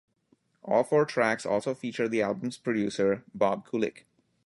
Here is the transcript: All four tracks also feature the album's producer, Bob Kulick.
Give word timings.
All 0.63 0.83
four 0.83 1.05
tracks 1.05 1.45
also 1.45 1.75
feature 1.75 2.07
the 2.09 2.23
album's 2.23 2.57
producer, 2.57 3.23
Bob 3.35 3.67
Kulick. 3.67 4.05